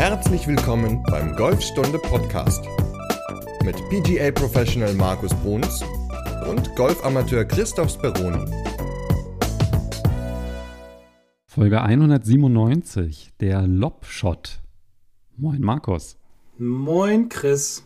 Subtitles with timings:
[0.00, 2.64] Herzlich willkommen beim Golfstunde Podcast
[3.62, 5.84] mit PGA Professional Markus Bruns
[6.48, 8.50] und Golfamateur Christoph Speroni.
[11.44, 14.60] Folge 197, der Lobshot.
[15.36, 16.16] Moin Markus.
[16.56, 17.84] Moin Chris.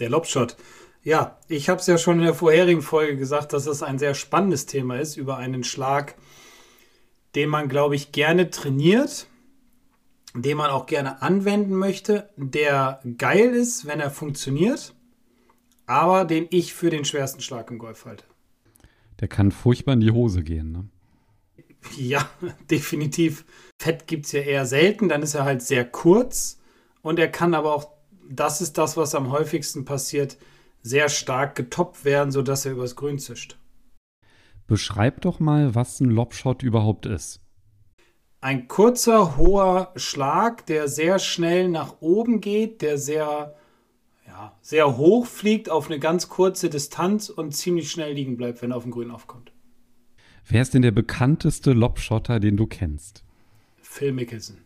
[0.00, 0.56] Der Lobshot.
[1.04, 4.14] Ja, ich habe es ja schon in der vorherigen Folge gesagt, dass es ein sehr
[4.14, 6.16] spannendes Thema ist über einen Schlag,
[7.36, 9.28] den man, glaube ich, gerne trainiert,
[10.34, 14.94] den man auch gerne anwenden möchte, der geil ist, wenn er funktioniert,
[15.86, 18.24] aber den ich für den schwersten Schlag im Golf halte.
[19.20, 20.88] Der kann furchtbar in die Hose gehen, ne?
[21.96, 22.28] Ja,
[22.70, 23.44] definitiv.
[23.80, 26.58] Fett gibt es ja eher selten, dann ist er halt sehr kurz
[27.02, 27.88] und er kann aber auch,
[28.28, 30.38] das ist das, was am häufigsten passiert,
[30.82, 33.58] sehr stark getoppt werden, sodass er übers Grün zischt.
[34.66, 37.43] Beschreib doch mal, was ein Lobshot überhaupt ist.
[38.44, 43.54] Ein kurzer, hoher Schlag, der sehr schnell nach oben geht, der sehr,
[44.26, 48.70] ja, sehr hoch fliegt auf eine ganz kurze Distanz und ziemlich schnell liegen bleibt, wenn
[48.70, 49.50] er auf dem Grün aufkommt.
[50.46, 53.24] Wer ist denn der bekannteste Lobshotter, den du kennst?
[53.80, 54.58] Phil Mickelson.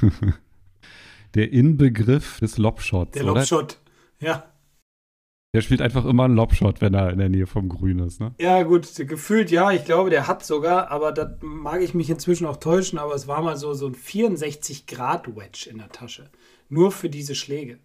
[1.34, 3.12] der Inbegriff des Lobshots.
[3.12, 3.78] Der Lobshot,
[4.18, 4.51] ja.
[5.54, 8.34] Der spielt einfach immer einen Lobshot, wenn er in der Nähe vom Grün ist, ne?
[8.38, 9.70] Ja, gut, gefühlt ja.
[9.70, 13.26] Ich glaube, der hat sogar, aber da mag ich mich inzwischen auch täuschen, aber es
[13.26, 16.30] war mal so, so ein 64-Grad-Wedge in der Tasche.
[16.70, 17.78] Nur für diese Schläge.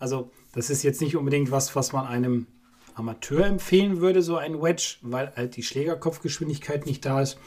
[0.00, 2.48] Also, das ist jetzt nicht unbedingt was, was man einem
[2.94, 7.38] Amateur empfehlen würde, so ein Wedge, weil halt die Schlägerkopfgeschwindigkeit nicht da ist.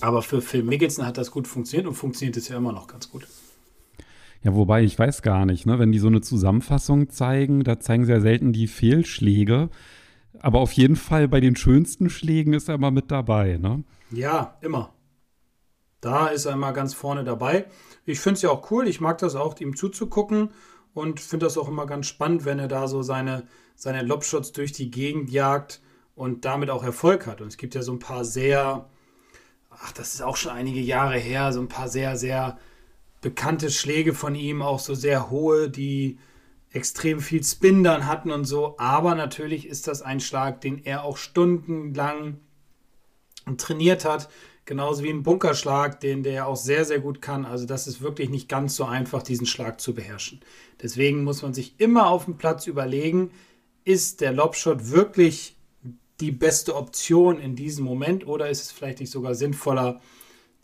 [0.00, 3.08] Aber für Phil Mickelson hat das gut funktioniert und funktioniert es ja immer noch ganz
[3.08, 3.28] gut.
[4.42, 5.78] Ja, wobei ich weiß gar nicht, ne?
[5.78, 9.70] wenn die so eine Zusammenfassung zeigen, da zeigen sie ja selten die Fehlschläge.
[10.40, 13.84] Aber auf jeden Fall bei den schönsten Schlägen ist er immer mit dabei, ne?
[14.10, 14.92] Ja, immer.
[16.00, 17.66] Da ist er immer ganz vorne dabei.
[18.04, 20.50] Ich finde es ja auch cool, ich mag das auch, ihm zuzugucken
[20.94, 23.46] und finde das auch immer ganz spannend, wenn er da so seine,
[23.76, 25.80] seine Lobshots durch die Gegend jagt
[26.16, 27.40] und damit auch Erfolg hat.
[27.40, 28.90] Und es gibt ja so ein paar sehr,
[29.70, 32.58] ach, das ist auch schon einige Jahre her, so ein paar sehr, sehr
[33.22, 36.18] bekannte Schläge von ihm, auch so sehr hohe, die
[36.72, 38.74] extrem viel Spin dann hatten und so.
[38.78, 42.38] Aber natürlich ist das ein Schlag, den er auch stundenlang
[43.56, 44.28] trainiert hat.
[44.64, 47.44] Genauso wie ein Bunkerschlag, den der auch sehr, sehr gut kann.
[47.44, 50.40] Also das ist wirklich nicht ganz so einfach, diesen Schlag zu beherrschen.
[50.80, 53.30] Deswegen muss man sich immer auf dem Platz überlegen,
[53.84, 55.56] ist der Lobshot wirklich
[56.20, 60.00] die beste Option in diesem Moment oder ist es vielleicht nicht sogar sinnvoller,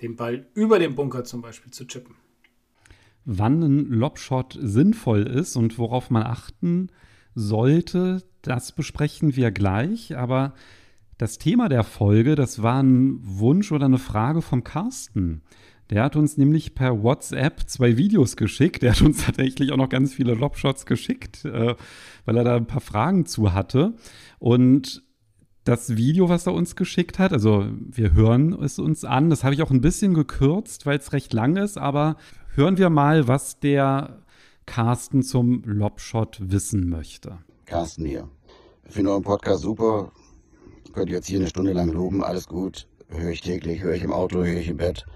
[0.01, 2.15] den Ball über den Bunker zum Beispiel zu chippen?
[3.31, 6.89] Wann ein Lobshot sinnvoll ist und worauf man achten
[7.35, 10.17] sollte, das besprechen wir gleich.
[10.17, 10.55] Aber
[11.19, 15.43] das Thema der Folge, das war ein Wunsch oder eine Frage vom Carsten.
[15.91, 18.83] Der hat uns nämlich per WhatsApp zwei Videos geschickt.
[18.83, 21.75] Der hat uns tatsächlich auch noch ganz viele Lobshots geschickt, äh,
[22.25, 23.93] weil er da ein paar Fragen zu hatte.
[24.39, 25.03] Und
[25.65, 29.55] das Video, was er uns geschickt hat, also wir hören es uns an, das habe
[29.55, 32.17] ich auch ein bisschen gekürzt, weil es recht lang ist, aber
[32.59, 34.19] hören wir mal, was der
[34.67, 37.39] Carsten zum Lobshot wissen möchte.
[37.67, 38.29] Carsten hier.
[38.85, 40.11] Ich finde euren Podcast super.
[40.93, 42.25] Könnt ihr jetzt hier eine Stunde lang loben.
[42.25, 42.89] Alles gut.
[43.11, 45.07] Höre ich täglich, höre ich im Auto, höre ich im Bett.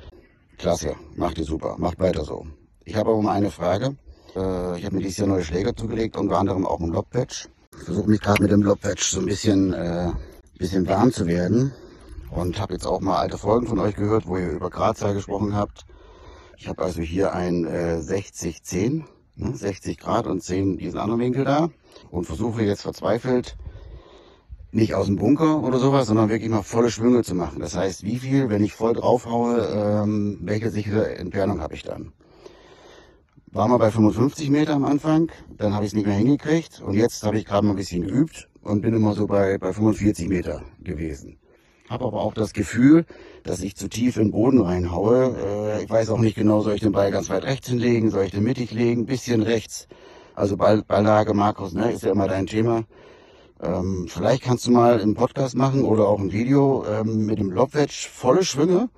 [0.57, 0.95] Klasse.
[1.17, 1.75] Macht ihr super.
[1.79, 2.47] Macht weiter so.
[2.85, 3.97] Ich habe aber mal eine Frage.
[4.37, 7.49] Äh, ich habe mir dieses Jahr neue Schläger zugelegt, unter anderem auch ein Lobpatch.
[7.77, 10.13] Ich versuche mich gerade mit dem Lobpatch so ein bisschen, äh,
[10.59, 11.73] bisschen warm zu werden.
[12.31, 15.57] Und habe jetzt auch mal alte Folgen von euch gehört, wo ihr über Gradzahl gesprochen
[15.57, 15.87] habt.
[16.57, 19.05] Ich habe also hier ein äh, 60-10,
[19.37, 21.71] ne, 60 Grad und 10 diesen anderen Winkel da
[22.11, 23.57] und versuche jetzt verzweifelt
[24.71, 27.61] nicht aus dem Bunker oder sowas, sondern wirklich mal volle Schwünge zu machen.
[27.61, 32.13] Das heißt, wie viel, wenn ich voll draufhaue, ähm, welche sichere Entfernung habe ich dann?
[33.49, 36.95] War mal bei 55 Meter am Anfang, dann habe ich es nicht mehr hingekriegt und
[36.95, 40.29] jetzt habe ich gerade mal ein bisschen geübt und bin immer so bei, bei 45
[40.29, 41.37] Meter gewesen
[41.93, 43.05] habe aber auch das Gefühl,
[43.45, 45.37] dass ich zu tief in den Boden reinhaue.
[45.79, 48.25] Äh, ich weiß auch nicht genau, soll ich den Ball ganz weit rechts hinlegen, soll
[48.25, 49.87] ich den mittig legen, bisschen rechts.
[50.35, 52.85] Also Ball, Balllage, Markus, ne, ist ja immer dein Thema.
[53.61, 57.51] Ähm, vielleicht kannst du mal einen Podcast machen oder auch ein Video ähm, mit dem
[57.51, 58.89] Lobwedge, volle Schwünge,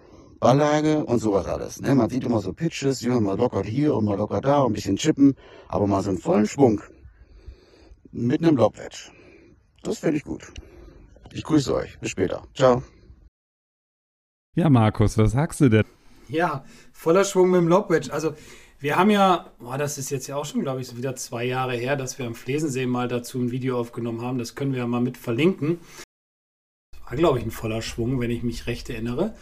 [0.41, 1.81] Balllage und sowas alles.
[1.81, 1.95] Ne?
[1.95, 4.97] Man sieht immer so Pitches, ja, mal lockert hier und mal lockert da, ein bisschen
[4.97, 5.35] chippen,
[5.69, 6.81] aber mal so einen vollen Schwung
[8.13, 9.11] mit einem Lobwedge.
[9.83, 10.53] Das finde ich gut.
[11.35, 11.99] Ich grüße euch.
[11.99, 12.47] Bis später.
[12.55, 12.83] Ciao.
[14.55, 15.85] Ja, Markus, was sagst du denn?
[16.29, 18.13] Ja, voller Schwung mit dem Lobwedge.
[18.13, 18.35] Also,
[18.79, 21.45] wir haben ja, boah, das ist jetzt ja auch schon, glaube ich, so wieder zwei
[21.45, 24.39] Jahre her, dass wir am Flesensee mal dazu ein Video aufgenommen haben.
[24.39, 25.81] Das können wir ja mal mit verlinken.
[26.93, 29.35] Das war, glaube ich, ein voller Schwung, wenn ich mich recht erinnere.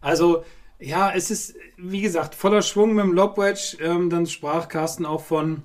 [0.00, 0.44] Also,
[0.78, 3.76] Ja, es ist, wie gesagt, voller Schwung mit dem Lobwedge.
[3.80, 5.64] Ähm, dann sprach Carsten auch von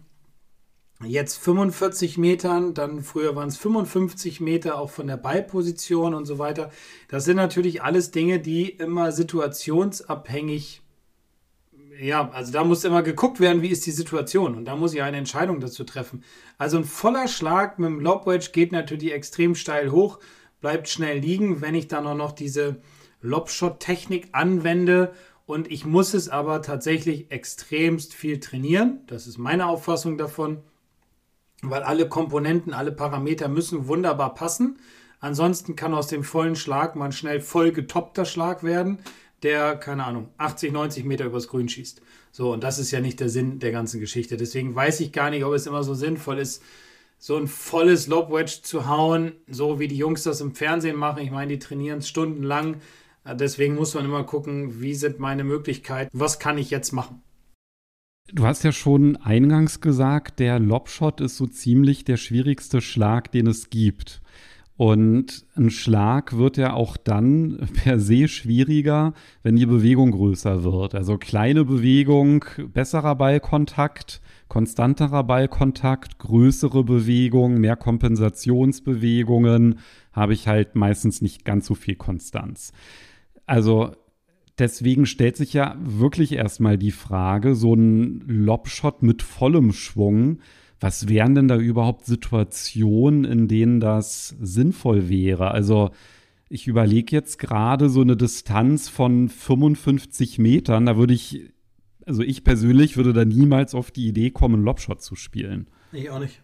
[1.03, 6.39] jetzt 45 Metern, dann früher waren es 55 Meter, auch von der Ballposition und so
[6.39, 6.71] weiter.
[7.09, 10.81] Das sind natürlich alles Dinge, die immer situationsabhängig,
[11.99, 15.01] ja, also da muss immer geguckt werden, wie ist die Situation und da muss ich
[15.01, 16.23] eine Entscheidung dazu treffen.
[16.57, 20.19] Also ein voller Schlag mit dem Lobwedge geht natürlich extrem steil hoch,
[20.61, 22.77] bleibt schnell liegen, wenn ich dann auch noch diese
[23.21, 25.13] Lobshot-Technik anwende
[25.45, 29.01] und ich muss es aber tatsächlich extremst viel trainieren.
[29.07, 30.63] Das ist meine Auffassung davon
[31.61, 34.79] weil alle Komponenten, alle Parameter müssen wunderbar passen.
[35.19, 38.99] Ansonsten kann aus dem vollen Schlag mal ein schnell voll getoppter Schlag werden,
[39.43, 42.01] der, keine Ahnung, 80, 90 Meter übers Grün schießt.
[42.31, 44.37] So, und das ist ja nicht der Sinn der ganzen Geschichte.
[44.37, 46.61] Deswegen weiß ich gar nicht, ob es immer so sinnvoll ist,
[47.17, 51.23] so ein volles Lobwedge zu hauen, so wie die Jungs das im Fernsehen machen.
[51.23, 52.81] Ich meine, die trainieren stundenlang.
[53.25, 57.23] Deswegen muss man immer gucken, wie sind meine Möglichkeiten, was kann ich jetzt machen.
[58.33, 63.45] Du hast ja schon eingangs gesagt, der Lobshot ist so ziemlich der schwierigste Schlag, den
[63.45, 64.21] es gibt.
[64.77, 69.13] Und ein Schlag wird ja auch dann per se schwieriger,
[69.43, 70.95] wenn die Bewegung größer wird.
[70.95, 72.43] Also kleine Bewegung,
[72.73, 79.79] besserer Ballkontakt, konstanterer Ballkontakt, größere Bewegung, mehr Kompensationsbewegungen,
[80.11, 82.73] habe ich halt meistens nicht ganz so viel Konstanz.
[83.45, 83.91] Also
[84.59, 90.39] deswegen stellt sich ja wirklich erstmal die Frage, so ein Lobshot mit vollem Schwung,
[90.79, 95.51] was wären denn da überhaupt Situationen, in denen das sinnvoll wäre?
[95.51, 95.91] Also
[96.49, 101.53] ich überlege jetzt gerade so eine Distanz von 55 Metern, da würde ich,
[102.05, 105.69] also ich persönlich würde da niemals auf die Idee kommen, Lobshot zu spielen.
[105.91, 106.41] Ich auch nicht.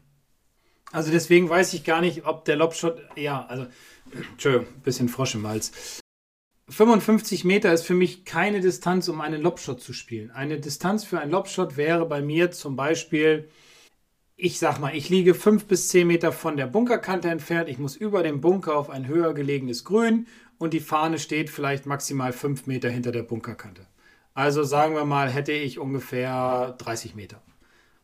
[0.91, 3.67] Also deswegen weiß ich gar nicht, ob der Lobshot, ja, also,
[4.31, 6.00] Entschuldigung, bisschen Frosch im Hals.
[6.71, 10.31] 55 Meter ist für mich keine Distanz, um einen Lobshot zu spielen.
[10.31, 13.49] Eine Distanz für einen Lobshot wäre bei mir zum Beispiel,
[14.37, 17.67] ich sag mal, ich liege 5 bis 10 Meter von der Bunkerkante entfernt.
[17.67, 20.27] Ich muss über dem Bunker auf ein höher gelegenes Grün
[20.57, 23.85] und die Fahne steht vielleicht maximal 5 Meter hinter der Bunkerkante.
[24.33, 27.41] Also sagen wir mal, hätte ich ungefähr 30 Meter.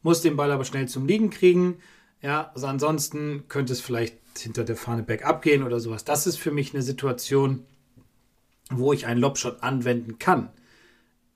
[0.01, 1.77] Muss den Ball aber schnell zum Liegen kriegen.
[2.21, 6.03] Ja, also ansonsten könnte es vielleicht hinter der Fahne bergab gehen oder sowas.
[6.03, 7.65] Das ist für mich eine Situation,
[8.71, 10.49] wo ich einen Lobshot anwenden kann.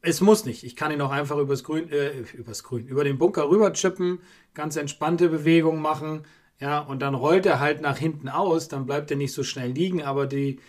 [0.02, 0.64] Es muss nicht.
[0.64, 4.20] Ich kann ihn auch einfach übers Grün, äh, übers Grün, über den Bunker rüber chippen,
[4.54, 6.26] ganz entspannte Bewegungen machen,
[6.62, 9.72] ja, und dann rollt er halt nach hinten aus, dann bleibt er nicht so schnell
[9.72, 10.60] liegen, aber die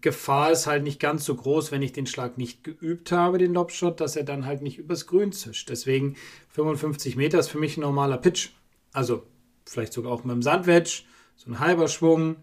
[0.00, 3.52] Gefahr ist halt nicht ganz so groß, wenn ich den Schlag nicht geübt habe, den
[3.52, 5.70] Lobshot, dass er dann halt nicht übers Grün zischt.
[5.70, 6.14] Deswegen
[6.50, 8.50] 55 Meter ist für mich ein normaler Pitch.
[8.92, 9.26] Also
[9.66, 11.02] vielleicht sogar auch mit dem Sandwedge,
[11.34, 12.36] so ein halber Schwung,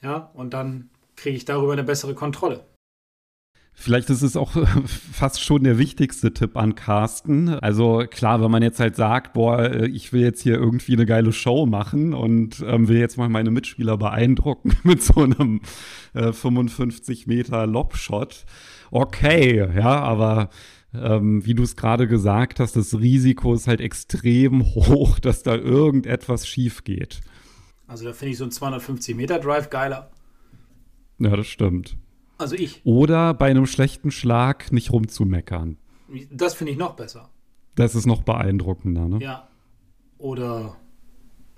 [0.00, 2.64] ja, und dann kriege ich darüber eine bessere Kontrolle.
[3.78, 4.52] Vielleicht ist es auch
[5.12, 7.50] fast schon der wichtigste Tipp an Carsten.
[7.50, 11.04] Also klar, wenn man jetzt halt sagt, boah, äh, ich will jetzt hier irgendwie eine
[11.04, 15.60] geile Show machen und ähm, will jetzt mal meine Mitspieler beeindrucken mit so einem
[16.14, 18.46] äh, 55 Meter Lobshot.
[18.90, 20.48] Okay, ja, aber
[20.94, 25.54] ähm, wie du es gerade gesagt hast, das Risiko ist halt extrem hoch, dass da
[25.54, 27.20] irgendetwas schief geht.
[27.86, 30.10] Also da finde ich so ein 250 Meter Drive geiler.
[31.18, 31.98] Ja, das stimmt.
[32.38, 32.80] Also ich.
[32.84, 35.78] Oder bei einem schlechten Schlag nicht rumzumeckern.
[36.30, 37.30] Das finde ich noch besser.
[37.74, 39.18] Das ist noch beeindruckender, ne?
[39.20, 39.48] Ja.
[40.18, 40.76] Oder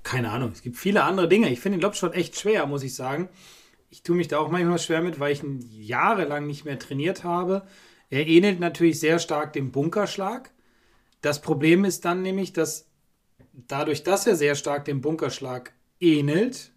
[0.03, 0.51] keine Ahnung.
[0.53, 1.51] Es gibt viele andere Dinge.
[1.51, 3.29] Ich finde den Lobshot echt schwer, muss ich sagen.
[3.91, 7.25] Ich tue mich da auch manchmal schwer mit, weil ich ihn jahrelang nicht mehr trainiert
[7.25, 7.67] habe.
[8.11, 10.51] Er ähnelt natürlich sehr stark dem Bunkerschlag.
[11.21, 12.89] Das Problem ist dann nämlich, dass
[13.53, 16.73] dadurch, dass er sehr stark dem Bunkerschlag ähnelt,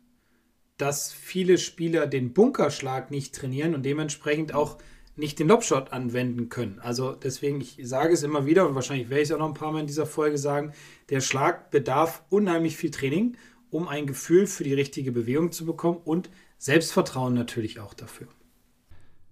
[0.81, 4.77] dass viele Spieler den Bunkerschlag nicht trainieren und dementsprechend auch
[5.15, 6.79] nicht den Lobshot anwenden können.
[6.79, 9.53] Also deswegen, ich sage es immer wieder und wahrscheinlich werde ich es auch noch ein
[9.53, 10.71] paar Mal in dieser Folge sagen,
[11.09, 13.37] der Schlag bedarf unheimlich viel Training,
[13.69, 18.27] um ein Gefühl für die richtige Bewegung zu bekommen und Selbstvertrauen natürlich auch dafür.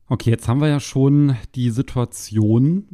[0.07, 2.87] Okay, jetzt haben wir ja schon die Situation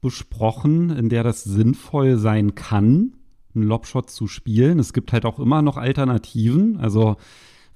[0.00, 3.14] besprochen, in der das sinnvoll sein kann,
[3.54, 4.78] einen Lobshot zu spielen.
[4.78, 6.78] Es gibt halt auch immer noch Alternativen.
[6.78, 7.16] Also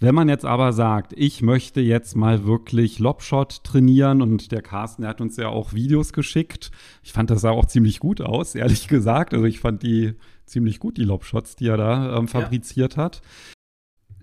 [0.02, 5.02] wenn man jetzt aber sagt, ich möchte jetzt mal wirklich Lobshot trainieren und der Carsten,
[5.02, 6.70] der hat uns ja auch Videos geschickt.
[7.02, 9.32] Ich fand das sah auch ziemlich gut aus, ehrlich gesagt.
[9.32, 13.04] Also ich fand die ziemlich gut, die Lobshots, die er da ähm, fabriziert ja.
[13.04, 13.22] hat.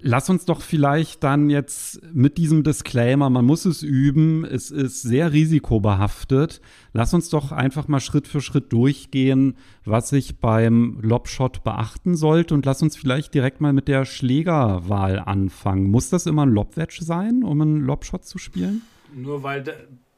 [0.01, 5.01] Lass uns doch vielleicht dann jetzt mit diesem Disclaimer, man muss es üben, es ist
[5.01, 6.61] sehr risikobehaftet.
[6.93, 12.53] Lass uns doch einfach mal Schritt für Schritt durchgehen, was ich beim Lobshot beachten sollte
[12.53, 15.89] und lass uns vielleicht direkt mal mit der Schlägerwahl anfangen.
[15.89, 18.83] Muss das immer ein Lobwedge sein, um einen Lobshot zu spielen?
[19.13, 19.63] Nur weil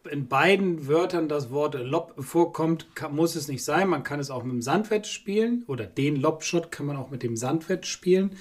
[0.10, 3.90] in beiden Wörtern das Wort Lob vorkommt, muss es nicht sein.
[3.90, 7.24] Man kann es auch mit dem Sandwedge spielen oder den Lobshot kann man auch mit
[7.24, 8.32] dem Sandwedge spielen.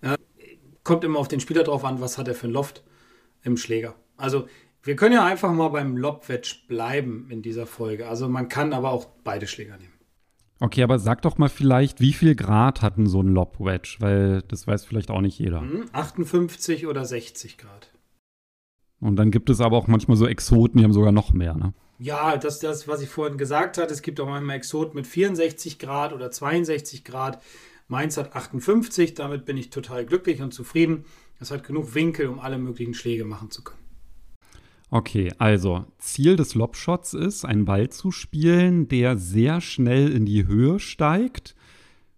[0.00, 0.16] Äh,
[0.84, 2.82] kommt immer auf den Spieler drauf an, was hat er für ein Loft
[3.42, 3.94] im Schläger.
[4.16, 4.46] Also
[4.82, 8.08] wir können ja einfach mal beim Lobwedge bleiben in dieser Folge.
[8.08, 9.92] Also man kann aber auch beide Schläger nehmen.
[10.58, 13.96] Okay, aber sag doch mal vielleicht, wie viel Grad hatten so ein Lob-Wedge?
[14.00, 15.64] Weil das weiß vielleicht auch nicht jeder.
[15.92, 17.90] 58 hm, oder 60 Grad.
[19.00, 21.72] Und dann gibt es aber auch manchmal so Exoten, die haben sogar noch mehr, ne?
[21.98, 23.92] Ja, das das, was ich vorhin gesagt hatte.
[23.92, 27.42] Es gibt auch manchmal Exoten mit 64 Grad oder 62 Grad.
[27.90, 31.04] Meins hat 58, damit bin ich total glücklich und zufrieden.
[31.40, 33.80] Es hat genug Winkel, um alle möglichen Schläge machen zu können.
[34.90, 40.46] Okay, also Ziel des Lobshots ist, einen Ball zu spielen, der sehr schnell in die
[40.46, 41.56] Höhe steigt,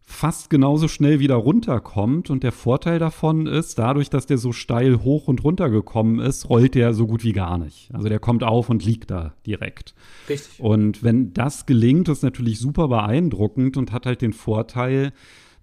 [0.03, 2.29] fast genauso schnell wieder runterkommt.
[2.29, 6.51] Und der Vorteil davon ist, dadurch, dass der so steil hoch und runter gekommen ist,
[6.51, 7.89] rollt der so gut wie gar nicht.
[7.95, 9.95] Also der kommt auf und liegt da direkt.
[10.29, 10.61] Richtig.
[10.61, 15.15] Und wenn das gelingt, ist natürlich super beeindruckend und hat halt den Vorteil,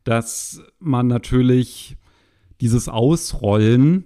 [0.09, 1.97] dass man natürlich
[2.61, 4.05] dieses Ausrollen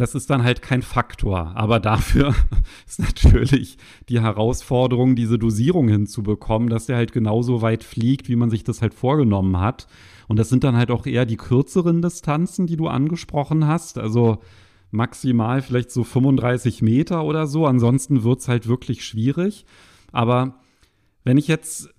[0.00, 1.52] das ist dann halt kein Faktor.
[1.54, 2.34] Aber dafür
[2.86, 3.76] ist natürlich
[4.08, 8.80] die Herausforderung, diese Dosierung hinzubekommen, dass der halt genauso weit fliegt, wie man sich das
[8.80, 9.88] halt vorgenommen hat.
[10.26, 13.98] Und das sind dann halt auch eher die kürzeren Distanzen, die du angesprochen hast.
[13.98, 14.38] Also
[14.90, 17.66] maximal vielleicht so 35 Meter oder so.
[17.66, 19.66] Ansonsten wird es halt wirklich schwierig.
[20.12, 20.60] Aber
[21.24, 21.90] wenn ich jetzt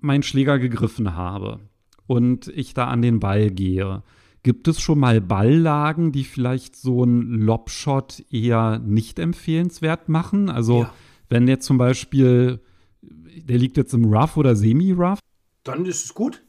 [0.00, 1.60] meinen Schläger gegriffen habe
[2.06, 4.02] und ich da an den Ball gehe,
[4.44, 10.50] Gibt es schon mal Balllagen, die vielleicht so einen Lobshot eher nicht empfehlenswert machen?
[10.50, 10.94] Also, ja.
[11.30, 12.60] wenn der zum Beispiel,
[13.00, 15.18] der liegt jetzt im Rough oder Semi-Rough?
[15.64, 16.42] Dann ist es gut.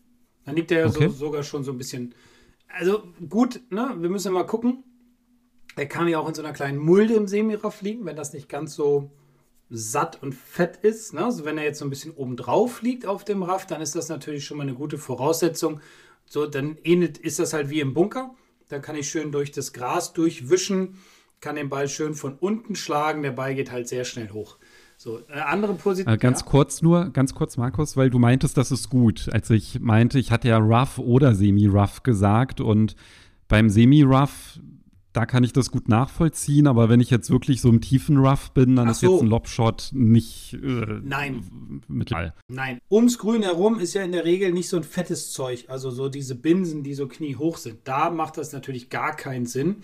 [0.44, 1.08] Dann liegt der okay.
[1.08, 2.14] so, sogar schon so ein bisschen.
[2.68, 3.96] Also gut, ne?
[3.98, 4.84] Wir müssen mal gucken.
[5.78, 8.50] Er kann ja auch in so einer kleinen Mulde im Semi-Rough liegen, wenn das nicht
[8.50, 9.10] ganz so
[9.70, 11.14] satt und fett ist.
[11.14, 11.26] Ne?
[11.26, 13.96] Also wenn er jetzt so ein bisschen oben drauf liegt auf dem Raff, dann ist
[13.96, 15.80] das natürlich schon mal eine gute Voraussetzung,
[16.28, 18.34] so, dann ähnelt, ist das halt wie im Bunker.
[18.68, 20.98] Da kann ich schön durch das Gras durchwischen,
[21.40, 23.22] kann den Ball schön von unten schlagen.
[23.22, 24.58] Der Ball geht halt sehr schnell hoch.
[24.98, 26.14] So, eine andere Position.
[26.14, 26.46] Äh, ganz ja.
[26.48, 29.30] kurz nur, ganz kurz, Markus, weil du meintest, das ist gut.
[29.32, 32.96] Als ich meinte, ich hatte ja rough oder semi-rough gesagt und
[33.48, 34.60] beim Semi-Rough
[35.16, 38.52] da kann ich das gut nachvollziehen, aber wenn ich jetzt wirklich so im tiefen Rough
[38.52, 39.14] bin, dann Ach ist so.
[39.14, 41.82] jetzt ein Lobshot nicht äh, Nein.
[41.88, 42.34] mittel.
[42.50, 42.80] Nein.
[42.92, 46.10] Ums Grün herum ist ja in der Regel nicht so ein fettes Zeug, also so
[46.10, 47.80] diese Binsen, die so kniehoch sind.
[47.86, 49.78] Da macht das natürlich gar keinen Sinn.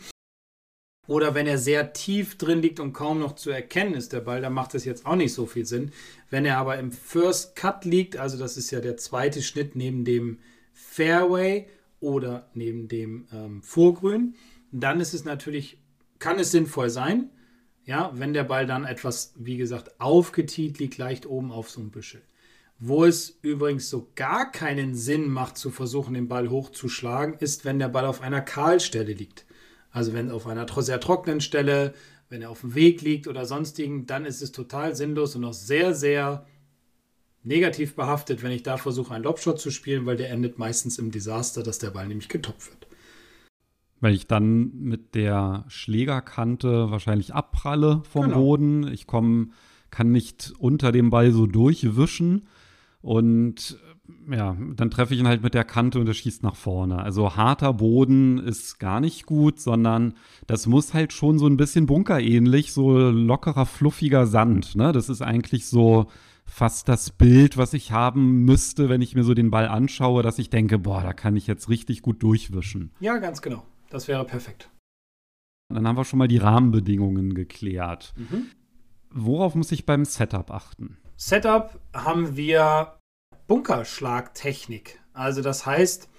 [1.07, 4.41] Oder wenn er sehr tief drin liegt und kaum noch zu erkennen ist, der Ball,
[4.41, 5.91] dann macht das jetzt auch nicht so viel Sinn.
[6.29, 10.03] Wenn er aber im First Cut liegt, also das ist ja der zweite Schnitt neben
[10.03, 10.39] dem
[10.73, 11.67] Fairway
[12.01, 14.35] oder neben dem ähm, Vorgrün,
[14.71, 15.77] dann ist es natürlich,
[16.19, 17.29] kann es sinnvoll sein,
[17.83, 21.91] ja, wenn der Ball dann etwas, wie gesagt, aufgetiet liegt, leicht oben auf so einem
[21.91, 22.21] Büschel.
[22.79, 27.79] Wo es übrigens so gar keinen Sinn macht, zu versuchen, den Ball hochzuschlagen, ist, wenn
[27.79, 29.45] der Ball auf einer Kahlstelle liegt.
[29.91, 31.93] Also wenn auf einer sehr trockenen Stelle,
[32.29, 35.53] wenn er auf dem Weg liegt oder sonstigen, dann ist es total sinnlos und auch
[35.53, 36.47] sehr, sehr
[37.43, 41.11] negativ behaftet, wenn ich da versuche, einen Lobshot zu spielen, weil der endet meistens im
[41.11, 42.90] Desaster, dass der Ball nämlich getoppt wird
[44.01, 48.37] weil ich dann mit der Schlägerkante wahrscheinlich abpralle vom genau.
[48.37, 48.87] Boden.
[48.91, 49.49] Ich komme,
[49.91, 52.47] kann nicht unter dem Ball so durchwischen
[53.01, 53.79] und
[54.29, 57.01] ja, dann treffe ich ihn halt mit der Kante und er schießt nach vorne.
[57.01, 60.15] Also harter Boden ist gar nicht gut, sondern
[60.47, 64.75] das muss halt schon so ein bisschen bunkerähnlich, so lockerer, fluffiger Sand.
[64.75, 64.91] Ne?
[64.91, 66.07] Das ist eigentlich so
[66.45, 70.39] fast das Bild, was ich haben müsste, wenn ich mir so den Ball anschaue, dass
[70.39, 72.91] ich denke, boah, da kann ich jetzt richtig gut durchwischen.
[72.99, 73.63] Ja, ganz genau.
[73.91, 74.69] Das wäre perfekt.
[75.69, 78.13] Dann haben wir schon mal die Rahmenbedingungen geklärt.
[78.15, 78.47] Mhm.
[79.11, 80.97] Worauf muss ich beim Setup achten?
[81.17, 82.97] Setup haben wir
[83.47, 84.99] Bunkerschlagtechnik.
[85.13, 86.09] Also das heißt,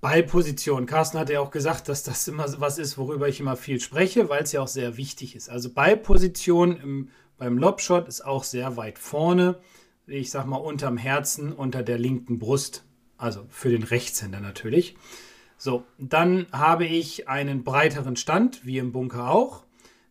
[0.00, 0.86] Ballposition.
[0.86, 4.28] Carsten hat ja auch gesagt, dass das immer was ist, worüber ich immer viel spreche,
[4.28, 5.50] weil es ja auch sehr wichtig ist.
[5.50, 9.58] Also Ballposition im, beim Lobshot ist auch sehr weit vorne.
[10.06, 12.84] Ich sag mal unterm Herzen, unter der linken Brust.
[13.18, 14.96] Also für den Rechtshänder natürlich.
[15.62, 19.64] So, dann habe ich einen breiteren Stand, wie im Bunker auch.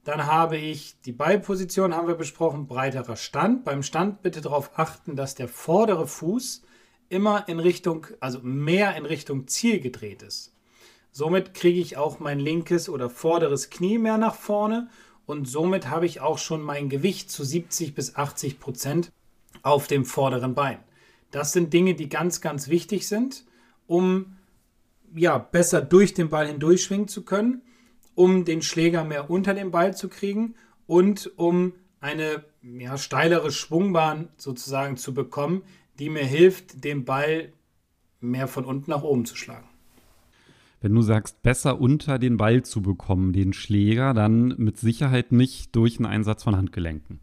[0.03, 3.65] Dann habe ich die Ballposition, haben wir besprochen, breiterer Stand.
[3.65, 6.61] Beim Stand bitte darauf achten, dass der vordere Fuß
[7.09, 10.53] immer in Richtung, also mehr in Richtung Ziel gedreht ist.
[11.11, 14.87] Somit kriege ich auch mein linkes oder vorderes Knie mehr nach vorne
[15.25, 19.11] und somit habe ich auch schon mein Gewicht zu 70 bis 80 Prozent
[19.63, 20.77] auf dem vorderen Bein.
[21.31, 23.45] Das sind Dinge, die ganz, ganz wichtig sind,
[23.87, 24.35] um
[25.15, 27.61] ja, besser durch den Ball hindurch schwingen zu können,
[28.15, 30.55] um den Schläger mehr unter den Ball zu kriegen
[30.87, 35.63] und um eine ja, steilere Schwungbahn sozusagen zu bekommen,
[35.99, 37.51] die mir hilft, den Ball
[38.21, 39.67] mehr von unten nach oben zu schlagen.
[40.81, 45.75] Wenn du sagst, besser unter den Ball zu bekommen, den Schläger, dann mit Sicherheit nicht
[45.75, 47.19] durch einen Einsatz von Handgelenken.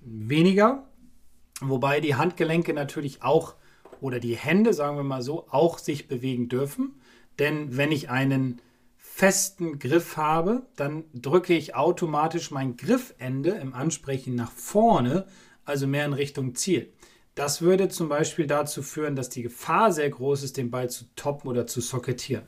[0.00, 0.88] Weniger,
[1.60, 3.54] wobei die Handgelenke natürlich auch
[4.00, 6.95] oder die Hände, sagen wir mal so, auch sich bewegen dürfen.
[7.38, 8.60] Denn wenn ich einen
[8.96, 15.26] festen Griff habe, dann drücke ich automatisch mein Griffende im Ansprechen nach vorne,
[15.64, 16.92] also mehr in Richtung Ziel.
[17.34, 21.04] Das würde zum Beispiel dazu führen, dass die Gefahr sehr groß ist, den Ball zu
[21.16, 22.44] toppen oder zu socketieren.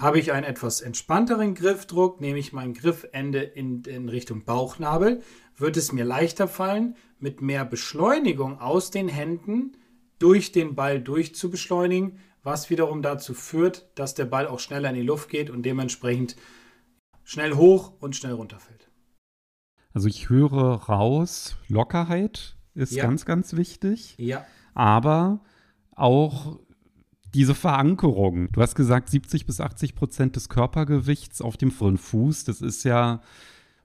[0.00, 5.22] Habe ich einen etwas entspannteren Griffdruck, nehme ich mein Griffende in, in Richtung Bauchnabel,
[5.56, 9.76] wird es mir leichter fallen, mit mehr Beschleunigung aus den Händen
[10.18, 15.02] durch den Ball durchzubeschleunigen, was wiederum dazu führt, dass der Ball auch schneller in die
[15.02, 16.36] Luft geht und dementsprechend
[17.24, 18.90] schnell hoch und schnell runterfällt.
[19.94, 23.04] Also ich höre raus, Lockerheit ist ja.
[23.04, 24.14] ganz, ganz wichtig.
[24.18, 24.44] Ja.
[24.74, 25.40] Aber
[25.94, 26.58] auch
[27.34, 28.50] diese Verankerung.
[28.52, 32.44] Du hast gesagt, 70 bis 80 Prozent des Körpergewichts auf dem vollen Fuß.
[32.44, 33.20] Das ist ja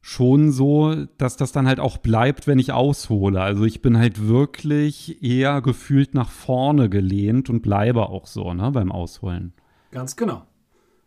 [0.08, 3.42] schon so, dass das dann halt auch bleibt, wenn ich aushole.
[3.42, 8.72] Also ich bin halt wirklich eher gefühlt nach vorne gelehnt und bleibe auch so, ne,
[8.72, 9.52] beim Ausholen.
[9.92, 10.48] Ganz genau.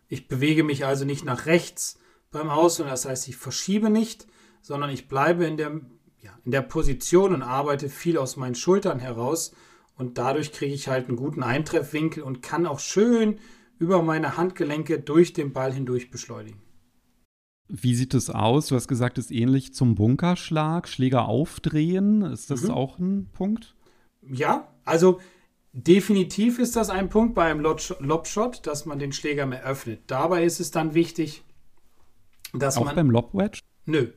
[0.07, 1.97] Ich bewege mich also nicht nach rechts
[2.29, 4.27] beim Ausholen, das heißt, ich verschiebe nicht,
[4.61, 5.81] sondern ich bleibe in der,
[6.21, 9.51] ja, in der Position und arbeite viel aus meinen Schultern heraus
[9.97, 13.39] und dadurch kriege ich halt einen guten Eintreffwinkel und kann auch schön
[13.79, 16.61] über meine Handgelenke durch den Ball hindurch beschleunigen.
[17.73, 18.67] Wie sieht es aus?
[18.67, 22.21] Du hast gesagt, es ist ähnlich zum Bunkerschlag, Schläger aufdrehen.
[22.21, 22.71] Ist das mhm.
[22.71, 23.75] auch ein Punkt?
[24.29, 25.21] Ja, also
[25.71, 30.01] definitiv ist das ein Punkt bei einem Lobshot, dass man den Schläger mehr öffnet.
[30.07, 31.43] Dabei ist es dann wichtig,
[32.53, 32.91] dass auch man.
[32.91, 33.61] Auch beim Lobwedge?
[33.85, 34.09] Nö.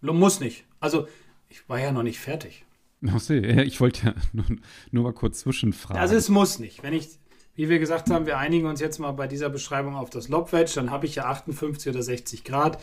[0.00, 0.66] Muss nicht.
[0.80, 1.06] Also,
[1.48, 2.66] ich war ja noch nicht fertig.
[3.00, 4.44] Ich wollte ja nur,
[4.90, 6.00] nur, mal kurz zwischenfragen.
[6.00, 6.82] Also, es muss nicht.
[6.82, 7.08] Wenn ich
[7.54, 10.74] wie wir gesagt haben, wir einigen uns jetzt mal bei dieser Beschreibung auf das Lobwedge.
[10.74, 12.78] Dann habe ich ja 58 oder 60 Grad.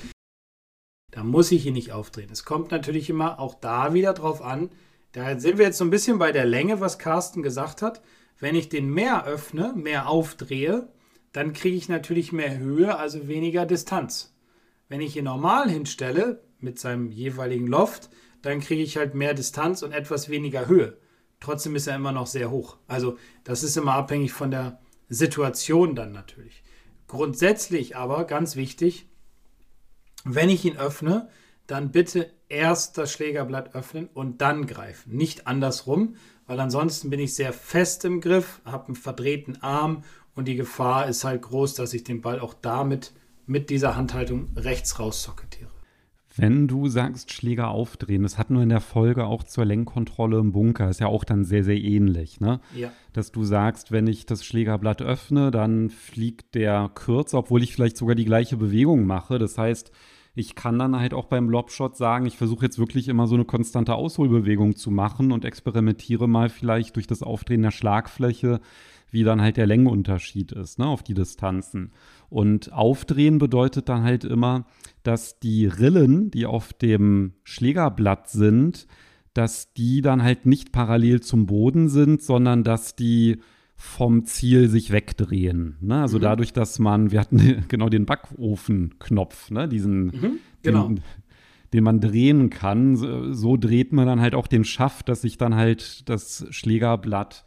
[1.11, 2.29] Da muss ich ihn nicht aufdrehen.
[2.31, 4.69] Es kommt natürlich immer auch da wieder drauf an.
[5.11, 8.01] Da sind wir jetzt so ein bisschen bei der Länge, was Carsten gesagt hat.
[8.39, 10.87] Wenn ich den mehr öffne, mehr aufdrehe,
[11.33, 14.33] dann kriege ich natürlich mehr Höhe, also weniger Distanz.
[14.87, 18.09] Wenn ich ihn normal hinstelle mit seinem jeweiligen Loft,
[18.41, 20.97] dann kriege ich halt mehr Distanz und etwas weniger Höhe.
[21.41, 22.77] Trotzdem ist er immer noch sehr hoch.
[22.87, 26.63] Also das ist immer abhängig von der Situation dann natürlich.
[27.07, 29.07] Grundsätzlich aber ganz wichtig,
[30.23, 31.27] wenn ich ihn öffne,
[31.67, 35.15] dann bitte erst das Schlägerblatt öffnen und dann greifen.
[35.15, 40.03] Nicht andersrum, weil ansonsten bin ich sehr fest im Griff, habe einen verdrehten Arm
[40.35, 43.13] und die Gefahr ist halt groß, dass ich den Ball auch damit
[43.45, 45.70] mit dieser Handhaltung rechts raus socketiere.
[46.35, 50.53] Wenn du sagst, Schläger aufdrehen, das hatten wir in der Folge auch zur Lenkkontrolle im
[50.53, 52.61] Bunker, ist ja auch dann sehr, sehr ähnlich, ne?
[52.73, 52.91] Ja.
[53.11, 57.97] Dass du sagst, wenn ich das Schlägerblatt öffne, dann fliegt der kürzer, obwohl ich vielleicht
[57.97, 59.39] sogar die gleiche Bewegung mache.
[59.39, 59.91] Das heißt,
[60.33, 63.43] ich kann dann halt auch beim Lobshot sagen, ich versuche jetzt wirklich immer so eine
[63.43, 68.61] konstante Ausholbewegung zu machen und experimentiere mal vielleicht durch das Aufdrehen der Schlagfläche,
[69.09, 71.91] wie dann halt der Längenunterschied ist, ne, auf die Distanzen.
[72.31, 74.65] Und aufdrehen bedeutet dann halt immer,
[75.03, 78.87] dass die Rillen, die auf dem Schlägerblatt sind,
[79.33, 83.39] dass die dann halt nicht parallel zum Boden sind, sondern dass die
[83.75, 85.75] vom Ziel sich wegdrehen.
[85.81, 86.01] Ne?
[86.01, 86.21] Also mhm.
[86.21, 89.67] dadurch, dass man, wir hatten genau den Backofenknopf, ne?
[89.67, 90.31] diesen, mhm,
[90.63, 90.87] genau.
[90.87, 91.01] den,
[91.73, 92.95] den man drehen kann.
[92.95, 97.43] So, so, dreht man dann halt auch den Schaft, dass sich dann halt das Schlägerblatt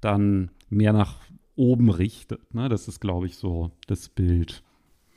[0.00, 1.16] dann mehr nach
[1.60, 2.54] oben richtet.
[2.54, 2.68] Ne?
[2.68, 4.62] Das ist, glaube ich, so das Bild.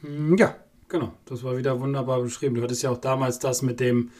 [0.01, 0.55] Hm, ja,
[0.89, 1.13] genau.
[1.25, 2.55] Das war wieder wunderbar beschrieben.
[2.55, 4.11] Du hattest ja auch damals das mit dem,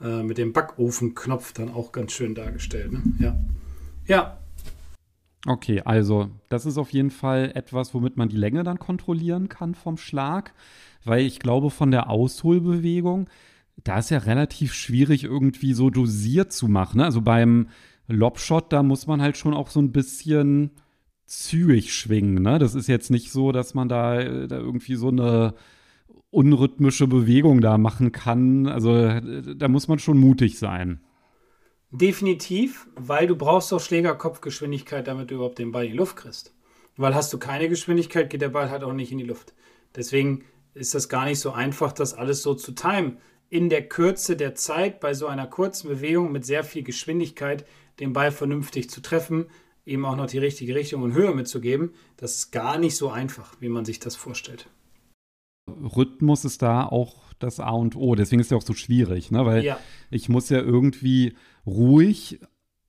[0.00, 2.92] äh, mit dem Backofenknopf dann auch ganz schön dargestellt.
[2.92, 3.02] Ne?
[3.18, 3.36] Ja.
[4.06, 4.38] Ja.
[5.44, 9.74] Okay, also das ist auf jeden Fall etwas, womit man die Länge dann kontrollieren kann
[9.74, 10.54] vom Schlag,
[11.04, 13.28] weil ich glaube, von der Ausholbewegung,
[13.82, 16.98] da ist ja relativ schwierig irgendwie so dosiert zu machen.
[16.98, 17.04] Ne?
[17.04, 17.66] Also beim
[18.06, 20.70] Lobshot, da muss man halt schon auch so ein bisschen
[21.26, 22.42] zügig schwingen.
[22.42, 22.58] Ne?
[22.58, 25.54] Das ist jetzt nicht so, dass man da, da irgendwie so eine
[26.30, 28.66] unrhythmische Bewegung da machen kann.
[28.66, 31.00] Also da muss man schon mutig sein.
[31.90, 36.54] Definitiv, weil du brauchst auch Schlägerkopfgeschwindigkeit, damit du überhaupt den Ball in die Luft kriegst.
[36.96, 39.54] Weil hast du keine Geschwindigkeit, geht der Ball halt auch nicht in die Luft.
[39.94, 43.18] Deswegen ist das gar nicht so einfach, das alles so zu timen.
[43.50, 47.66] In der Kürze der Zeit bei so einer kurzen Bewegung mit sehr viel Geschwindigkeit
[48.00, 49.46] den Ball vernünftig zu treffen,
[49.84, 53.54] ihm auch noch die richtige Richtung und Höhe mitzugeben, das ist gar nicht so einfach,
[53.60, 54.68] wie man sich das vorstellt.
[55.68, 58.14] Rhythmus ist da auch das A und O.
[58.14, 59.44] Deswegen ist es ja auch so schwierig, ne?
[59.44, 59.78] weil Ja.
[60.10, 61.34] ich muss ja irgendwie
[61.66, 62.40] ruhig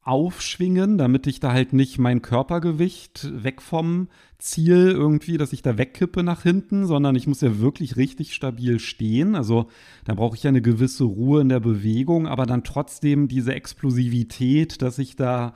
[0.06, 5.78] aufschwingen, damit ich da halt nicht mein Körpergewicht weg vom Ziel irgendwie, dass ich da
[5.78, 9.34] wegkippe nach hinten, sondern ich muss ja wirklich richtig stabil stehen.
[9.36, 9.70] Also
[10.04, 14.82] da brauche ich ja eine gewisse Ruhe in der Bewegung, aber dann trotzdem diese Explosivität,
[14.82, 15.54] dass ich da,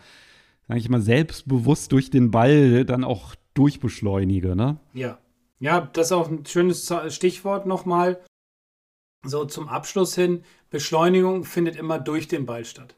[0.68, 4.80] sage ich mal, selbstbewusst durch den Ball dann auch durchbeschleunige, ne?
[4.94, 5.20] Ja.
[5.60, 8.24] Ja, das ist auch ein schönes Stichwort nochmal.
[9.26, 12.96] So zum Abschluss hin, Beschleunigung findet immer durch den Ball statt.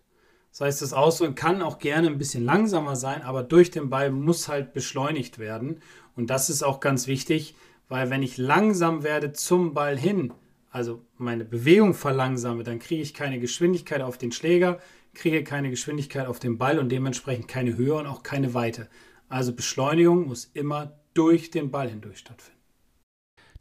[0.51, 4.11] Das heißt, das Ausholen kann auch gerne ein bisschen langsamer sein, aber durch den Ball
[4.11, 5.81] muss halt beschleunigt werden.
[6.15, 7.55] Und das ist auch ganz wichtig,
[7.87, 10.33] weil wenn ich langsam werde zum Ball hin,
[10.69, 14.79] also meine Bewegung verlangsame, dann kriege ich keine Geschwindigkeit auf den Schläger,
[15.13, 18.89] kriege keine Geschwindigkeit auf den Ball und dementsprechend keine Höhe und auch keine Weite.
[19.27, 22.59] Also Beschleunigung muss immer durch den Ball hindurch stattfinden.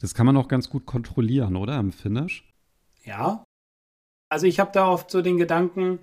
[0.01, 1.79] Das kann man auch ganz gut kontrollieren, oder?
[1.79, 2.45] Im Finish.
[3.05, 3.45] Ja.
[4.29, 5.99] Also ich habe da oft so den Gedanken,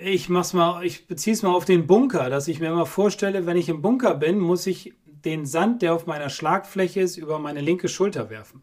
[0.00, 3.46] ich mach's mal, ich beziehe es mal auf den Bunker, dass ich mir immer vorstelle,
[3.46, 7.38] wenn ich im Bunker bin, muss ich den Sand, der auf meiner Schlagfläche ist, über
[7.38, 8.62] meine linke Schulter werfen.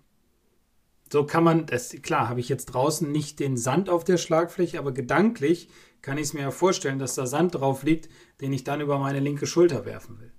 [1.14, 4.80] So kann man, das klar, habe ich jetzt draußen nicht den Sand auf der Schlagfläche,
[4.80, 5.70] aber gedanklich
[6.02, 8.10] kann ich es mir ja vorstellen, dass da Sand drauf liegt,
[8.42, 10.32] den ich dann über meine linke Schulter werfen will.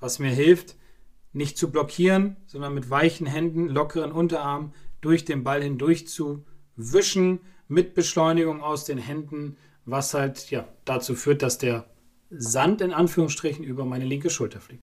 [0.00, 0.74] Was mir hilft,
[1.32, 7.38] nicht zu blockieren, sondern mit weichen Händen, lockeren Unterarm durch den Ball hindurch zu wischen,
[7.68, 11.88] mit Beschleunigung aus den Händen, was halt ja dazu führt, dass der
[12.30, 14.82] Sand in Anführungsstrichen über meine linke Schulter fliegt.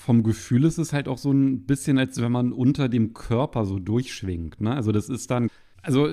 [0.00, 3.66] Vom Gefühl ist es halt auch so ein bisschen, als wenn man unter dem Körper
[3.66, 4.58] so durchschwingt.
[4.58, 4.74] Ne?
[4.74, 5.50] Also das ist dann,
[5.82, 6.08] also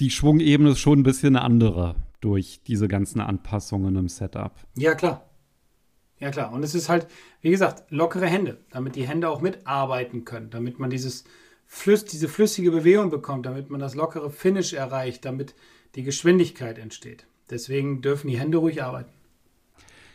[0.00, 4.54] die Schwungebene ist schon ein bisschen eine andere durch diese ganzen Anpassungen im Setup.
[4.78, 5.28] Ja, klar.
[6.20, 6.54] Ja, klar.
[6.54, 7.06] Und es ist halt,
[7.42, 11.24] wie gesagt, lockere Hände, damit die Hände auch mitarbeiten können, damit man dieses
[11.66, 15.54] Flüss, diese flüssige Bewegung bekommt, damit man das lockere Finish erreicht, damit
[15.96, 17.26] die Geschwindigkeit entsteht.
[17.50, 19.12] Deswegen dürfen die Hände ruhig arbeiten.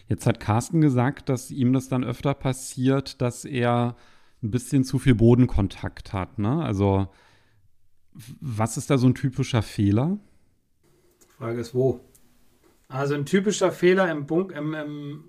[0.08, 3.96] Jetzt hat Carsten gesagt, dass ihm das dann öfter passiert, dass er
[4.42, 6.40] ein bisschen zu viel Bodenkontakt hat.
[6.40, 6.64] Ne?
[6.64, 7.08] Also
[8.40, 10.18] was ist da so ein typischer Fehler?
[11.38, 12.02] Frage ist, wo?
[12.88, 15.24] Also ein typischer Fehler im Bunk, im, im,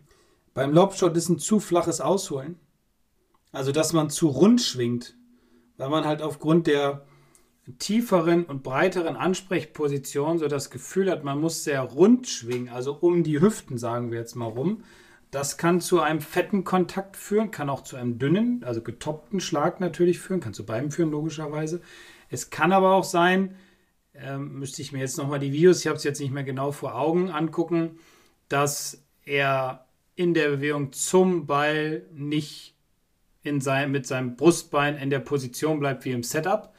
[0.52, 2.56] beim Lobshot ist ein zu flaches Ausholen.
[3.52, 5.16] Also, dass man zu rund schwingt,
[5.76, 7.06] weil man halt aufgrund der
[7.78, 13.22] tieferen und breiteren Ansprechposition so das Gefühl hat, man muss sehr rund schwingen, also um
[13.22, 14.84] die Hüften, sagen wir jetzt mal rum.
[15.30, 19.80] Das kann zu einem fetten Kontakt führen, kann auch zu einem dünnen, also getoppten Schlag
[19.80, 21.80] natürlich führen, kann zu beidem führen, logischerweise.
[22.30, 23.56] Es kann aber auch sein,
[24.14, 26.70] ähm, müsste ich mir jetzt nochmal die Videos, ich habe es jetzt nicht mehr genau
[26.70, 27.98] vor Augen, angucken,
[28.48, 32.76] dass er in der Bewegung zum Ball nicht
[33.42, 36.73] in sein, mit seinem Brustbein in der Position bleibt wie im Setup,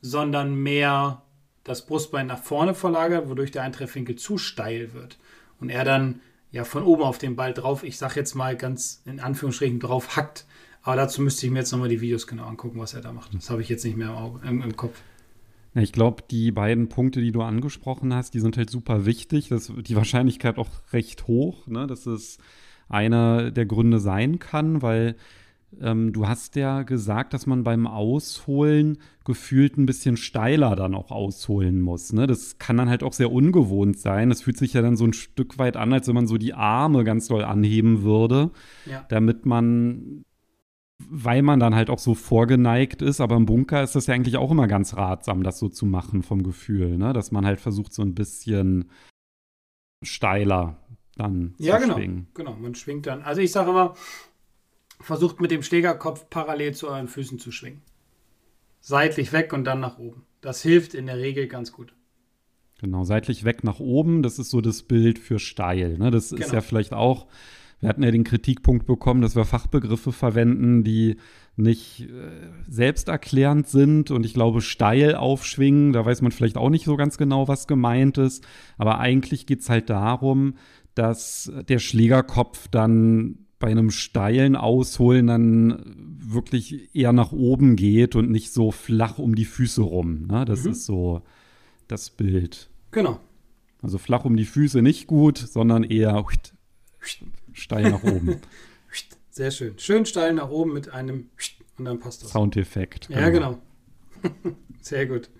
[0.00, 1.22] sondern mehr
[1.64, 5.18] das Brustbein nach vorne verlagert, wodurch der Eintreffwinkel zu steil wird.
[5.60, 9.02] Und er dann ja von oben auf den Ball drauf, ich sage jetzt mal ganz
[9.04, 10.46] in Anführungsstrichen drauf hackt.
[10.82, 13.34] Aber dazu müsste ich mir jetzt nochmal die Videos genau angucken, was er da macht.
[13.34, 14.98] Das habe ich jetzt nicht mehr im, Auge, im, im Kopf.
[15.74, 19.48] Ich glaube, die beiden Punkte, die du angesprochen hast, die sind halt super wichtig.
[19.48, 22.38] Das, die Wahrscheinlichkeit auch recht hoch, ne, dass es
[22.88, 25.14] einer der Gründe sein kann, weil
[25.80, 31.10] ähm, du hast ja gesagt, dass man beim Ausholen gefühlt ein bisschen steiler dann auch
[31.10, 32.12] ausholen muss.
[32.12, 32.26] Ne?
[32.26, 34.30] Das kann dann halt auch sehr ungewohnt sein.
[34.30, 36.54] Das fühlt sich ja dann so ein Stück weit an, als wenn man so die
[36.54, 38.50] Arme ganz doll anheben würde,
[38.86, 39.04] Ja.
[39.08, 40.24] damit man
[41.10, 44.36] weil man dann halt auch so vorgeneigt ist, aber im Bunker ist das ja eigentlich
[44.36, 47.12] auch immer ganz ratsam, das so zu machen vom Gefühl, ne?
[47.12, 48.90] dass man halt versucht, so ein bisschen
[50.02, 50.76] steiler
[51.16, 51.96] dann Ja, zu genau.
[51.96, 52.26] schwingen.
[52.34, 53.22] Genau, man schwingt dann.
[53.22, 53.94] Also ich sage immer,
[55.00, 57.82] versucht mit dem Schlägerkopf parallel zu euren Füßen zu schwingen.
[58.80, 60.24] Seitlich weg und dann nach oben.
[60.40, 61.94] Das hilft in der Regel ganz gut.
[62.80, 65.98] Genau, seitlich weg nach oben, das ist so das Bild für steil.
[65.98, 66.10] Ne?
[66.10, 66.54] Das ist Genau.
[66.54, 67.26] ja vielleicht auch,
[67.80, 71.16] wir hatten ja den Kritikpunkt bekommen, dass wir Fachbegriffe verwenden, die
[71.56, 76.84] nicht äh, selbsterklärend sind und ich glaube, steil aufschwingen, da weiß man vielleicht auch nicht
[76.84, 78.46] so ganz genau, was gemeint ist.
[78.78, 80.54] Aber eigentlich geht es halt darum,
[80.94, 88.30] dass der Schlägerkopf dann bei einem steilen Ausholen dann wirklich eher nach oben geht und
[88.30, 90.26] nicht so flach um die Füße rum.
[90.26, 90.44] Ne?
[90.44, 90.70] Das Mhm.
[90.72, 91.22] ist so
[91.88, 92.70] das Bild.
[92.90, 93.18] Genau.
[93.82, 96.24] Also flach um die Füße nicht gut, sondern eher
[97.52, 98.36] steil nach oben.
[99.30, 99.74] Sehr schön.
[99.78, 101.28] Schön steil nach oben mit einem
[101.78, 102.30] und dann passt das.
[102.30, 103.08] Soundeffekt.
[103.08, 103.58] Ja, genau.
[104.80, 105.30] Sehr gut.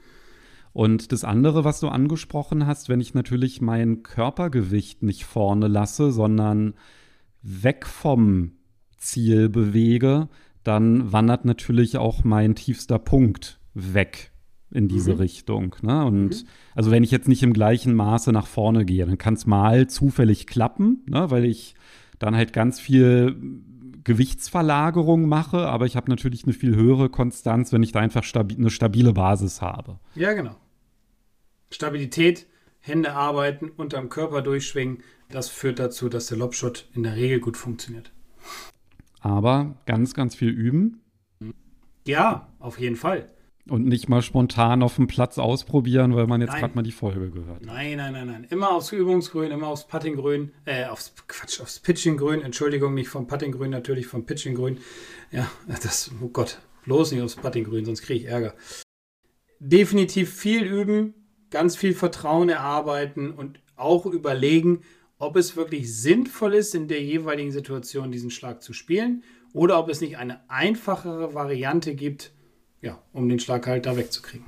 [0.73, 6.13] Und das andere, was du angesprochen hast, wenn ich natürlich mein Körpergewicht nicht vorne lasse,
[6.13, 6.75] sondern
[7.42, 8.53] weg vom
[8.96, 10.29] Ziel bewege,
[10.64, 14.33] dann wandert natürlich auch mein tiefster Punkt weg.
[14.70, 15.20] in diese mhm.
[15.20, 15.77] Richtung.
[15.81, 16.05] Ne?
[16.05, 16.48] Und mhm.
[16.74, 19.87] also wenn ich jetzt nicht im gleichen Maße nach vorne gehe, dann kann es mal
[19.87, 21.31] zufällig klappen, ne?
[21.31, 21.74] weil ich
[22.18, 23.37] dann halt ganz viel
[24.05, 28.57] Gewichtsverlagerung mache, aber ich habe natürlich eine viel höhere Konstanz, wenn ich da einfach stabi
[28.57, 29.98] eine stabile Basis habe.
[30.14, 30.57] Ja, genau.
[31.70, 32.46] Stabilität,
[32.88, 37.57] Hände arbeiten, unterm Körper durchschwingen, das führt dazu, dass der Lobshot in der Regel gut
[37.57, 38.12] funktioniert.
[39.20, 41.01] Aber ganz, ganz viel üben.
[42.07, 43.31] Ja, auf jeden Fall.
[43.68, 47.31] Und nicht mal spontan auf dem Platz ausprobieren, weil man jetzt gerade mal die Folge
[47.31, 47.66] gehört.
[47.66, 48.46] Nein, nein, nein, nein.
[48.48, 52.40] Immer aufs Übungsgrün, immer aufs Puttinggrün, äh, aufs Quatsch, aufs Pitchinggrün.
[52.40, 54.79] Entschuldigung, nicht vom Puttinggrün, natürlich vom Pitchinggrün.
[55.31, 58.55] Ja, das, oh Gott, bloß nicht aufs Puttinggrün, sonst kriege ich Ärger.
[59.61, 61.12] Definitiv viel üben,
[61.51, 64.81] ganz viel Vertrauen erarbeiten und auch überlegen,
[65.19, 69.89] ob es wirklich sinnvoll ist, in der jeweiligen Situation diesen Schlag zu spielen oder ob
[69.89, 72.33] es nicht eine einfachere Variante gibt,
[72.81, 74.47] ja, um den Schlag halt da wegzukriegen.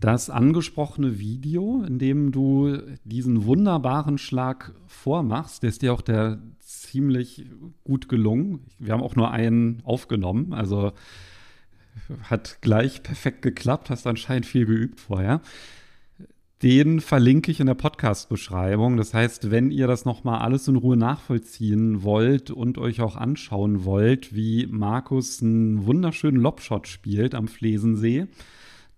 [0.00, 6.40] Das angesprochene Video, in dem du diesen wunderbaren Schlag vormachst, der ist dir auch der
[6.60, 7.44] ziemlich
[7.84, 8.60] gut gelungen.
[8.78, 10.92] Wir haben auch nur einen aufgenommen, also
[12.22, 15.42] hat gleich perfekt geklappt, hast anscheinend viel geübt vorher.
[16.62, 18.98] Den verlinke ich in der Podcast-Beschreibung.
[18.98, 23.86] Das heißt, wenn ihr das nochmal alles in Ruhe nachvollziehen wollt und euch auch anschauen
[23.86, 28.26] wollt, wie Markus einen wunderschönen Lobshot spielt am Flesensee,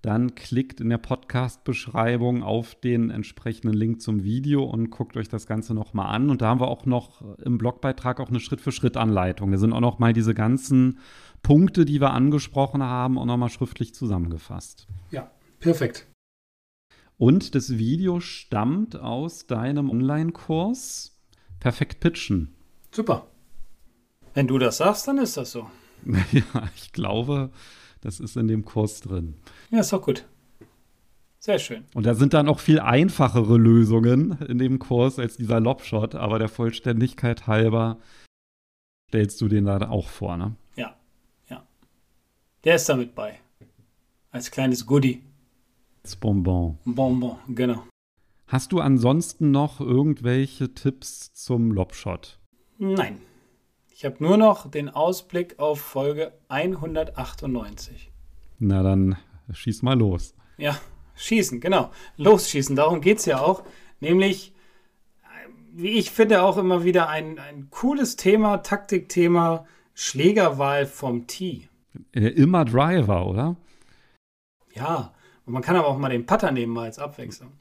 [0.01, 5.47] dann klickt in der Podcast-Beschreibung auf den entsprechenden Link zum Video und guckt euch das
[5.47, 6.31] Ganze nochmal an.
[6.31, 9.53] Und da haben wir auch noch im Blogbeitrag auch eine Schritt-für-Schritt-Anleitung.
[9.53, 10.99] Da sind auch nochmal diese ganzen
[11.45, 14.89] Punkte, die wir angesprochen haben, auch nochmal schriftlich zusammengefasst.
[15.13, 16.12] Ja, perfekt.
[17.23, 21.23] Und das Video stammt aus deinem Online-Kurs
[21.61, 22.53] Perfekt Pitchen.
[22.91, 23.29] Super.
[24.35, 25.71] Wenn du das sagst, dann ist das so.
[26.33, 27.53] Ja, ich glaube,
[28.01, 29.37] das ist in dem Kurs drin.
[29.71, 30.27] Ja, ist doch gut.
[31.39, 31.85] Sehr schön.
[31.95, 36.41] Und da sind dann auch viel einfachere Lösungen in dem Kurs als dieser Lobshot, aber
[36.41, 38.01] der Vollständigkeit halber
[39.11, 40.57] stellst du den da auch vor, ne?
[40.75, 40.97] Ja,
[41.49, 41.65] ja.
[42.65, 43.39] Der ist da mit bei.
[44.33, 45.23] Als kleines Goodie.
[46.21, 46.79] Bonbon.
[46.85, 47.85] Bonbon, genau.
[48.47, 52.39] Hast du ansonsten noch irgendwelche Tipps zum Lobshot?
[52.79, 53.21] Nein.
[53.89, 58.11] Ich habe nur noch den Ausblick auf Folge 198.
[58.59, 59.17] Na dann
[59.53, 60.35] schieß mal los.
[60.59, 60.77] Ja,
[61.15, 61.93] schießen, genau.
[62.17, 63.63] Losschießen, darum geht es ja auch.
[64.01, 64.53] Nämlich,
[65.73, 71.69] wie ich finde, auch immer wieder ein, ein cooles Thema, Taktikthema, Schlägerwahl vom Tee.
[72.13, 73.57] Äh, immer Driver, oder?
[74.75, 75.15] Ja,
[75.53, 77.53] man kann aber auch mal den Putter nehmen, mal als Abwechslung.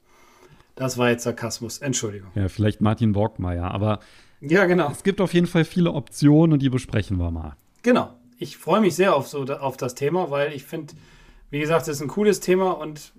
[0.75, 2.29] Das war jetzt Sarkasmus, Entschuldigung.
[2.35, 3.99] Ja, vielleicht Martin Borgmeier, aber
[4.39, 4.89] ja, genau.
[4.89, 7.55] es gibt auf jeden Fall viele Optionen und die besprechen wir mal.
[7.83, 8.13] Genau.
[8.37, 10.93] Ich freue mich sehr auf, so, auf das Thema, weil ich finde,
[11.51, 13.13] wie gesagt, es ist ein cooles Thema und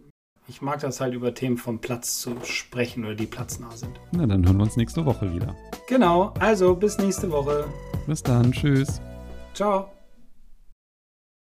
[0.48, 4.00] ich mag das halt über Themen vom Platz zu sprechen oder die platznah sind.
[4.10, 5.54] Na, dann hören wir uns nächste Woche wieder.
[5.86, 7.66] Genau, also bis nächste Woche.
[8.06, 9.00] Bis dann, tschüss.
[9.54, 9.90] Ciao.